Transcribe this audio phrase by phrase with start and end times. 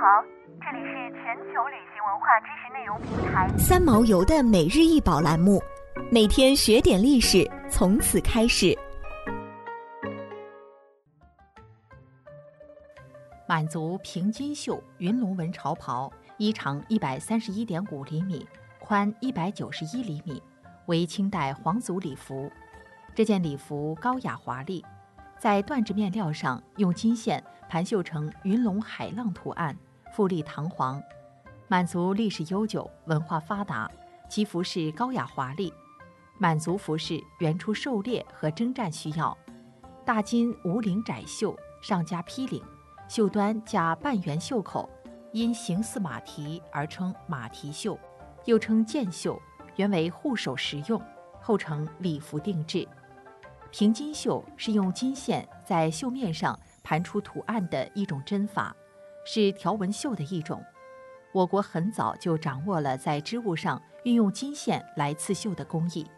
[0.00, 0.22] 好，
[0.60, 5.60] 这里是全球旅行文化知识内容平台三毛游的每日一宝栏目，
[6.08, 8.78] 每天学点历史，从此开始。
[13.48, 18.46] 满族平金绣云龙纹潮袍，衣长一百三十一点五厘米，
[18.78, 20.40] 宽一百九十一厘米，
[20.86, 22.48] 为清代皇族礼服。
[23.16, 24.84] 这件礼服高雅华丽，
[25.40, 29.76] 在缎制面料上用金线盘绣成云龙海浪图案，
[30.18, 31.00] 富丽堂皇。
[31.68, 33.88] 满族历史悠久，文化发达，
[34.28, 35.72] 其服饰高雅华丽。
[36.38, 39.38] 满族服饰原出狩猎和征战需要，
[40.04, 42.60] 大襟无领窄袖，上加披领。
[43.06, 44.90] 袖端加半圆袖口，
[45.32, 47.96] 因形似马蹄而称马蹄袖，
[48.44, 49.40] 又称箭袖，
[49.76, 51.00] 原为护手实用，
[51.40, 52.88] 后成礼服定制。
[53.70, 58.74] 平金绣是用金线在绣面上盘出图案的一种针法，
[59.30, 60.64] 是条纹绣的一种。
[61.32, 66.10] 我国很早就掌握了在织物上运用金线来刺绣的工艺，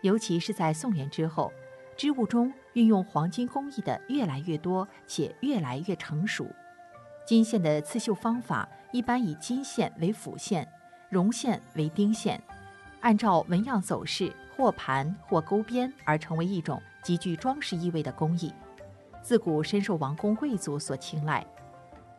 [0.00, 1.52] 尤其是在宋元之后。
[1.98, 6.46] 织物中运用黄金工艺的越来越多，且越来越成熟。
[7.26, 10.66] 金线的刺绣方法一般以金线为辅线，
[11.10, 12.42] 绒线为丁线，
[13.00, 18.50] 按照纹样走势或盘或勾边而成为一种极具装饰意味的工艺。
[19.20, 21.46] 自古深受王公贵族所青睐。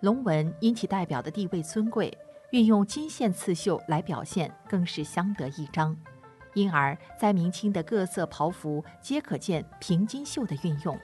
[0.02, 2.16] 龙纹因其代表的地位尊贵，
[2.52, 5.96] 运用金线刺绣来表现，更是相得益彰。
[6.54, 11.00] 因而，在明清的各色袍服皆可见平金绣的运用。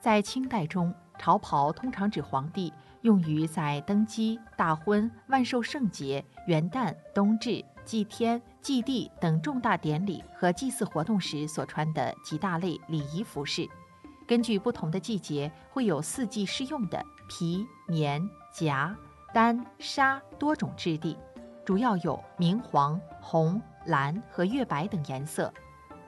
[0.00, 13.68] 在清代中，朝袍通常指皇帝用于在登基、大婚、万寿圣节、元旦、冬至、祭天、祭地等重大典礼和祭祀活动时所穿的几大类礼仪服饰。
[14.28, 18.94] 根据不同的季节，会有四季适用的皮、棉、夹、
[19.32, 21.16] 单、纱多种质地，
[21.64, 23.60] 主要有明黄、红。
[23.86, 25.50] 蓝和月白等颜色。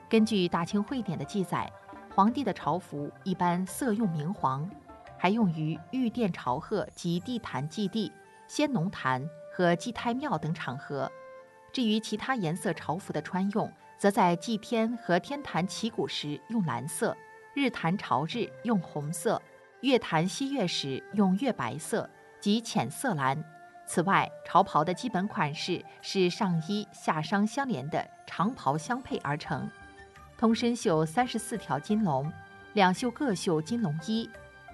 [0.07, 1.67] 根据《大清会典》的记载，
[2.13, 4.69] 皇帝的朝服一般色用明黄，
[5.17, 8.11] 还用于御殿朝贺及地坛祭地、
[8.45, 11.11] 先农坛和祭太庙等场合。
[11.73, 17.17] 至于其他颜色朝服的穿用，则在祭天和天坛祈鼓时用蓝色，
[17.53, 19.41] 日坛朝日用红色，
[19.81, 23.43] 月坛西月时用月白色及浅色蓝。
[23.85, 29.69] 此外，朝袍的基本款式是上衣下裳相连的长袍相配而成，
[30.37, 32.31] 通身绣三十四条金龙，
[32.71, 34.29] 两袖各绣金龙一，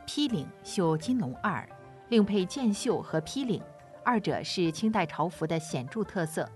[0.06, 1.68] 披领绣金龙二，
[2.10, 3.60] 另配箭袖和披领，
[4.04, 6.48] 二者是清代朝服的显著特色。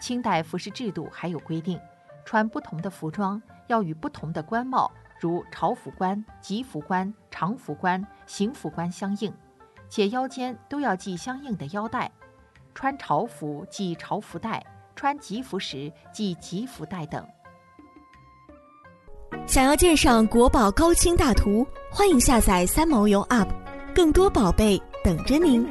[0.00, 1.78] 清代服饰制度还有规定，
[2.24, 9.32] 穿不同的服装要与不同的官帽，如朝服冠、吉服冠、常服冠、行服冠相应。
[9.90, 12.10] 且腰间都要系相应的腰带，
[12.74, 14.62] 穿朝服系朝服带，
[14.94, 17.26] 穿吉服时系吉服带等。
[19.46, 23.48] 想要鉴赏国宝高清大图，欢迎下载三毛游 App，
[23.94, 25.66] 更多宝贝等着您。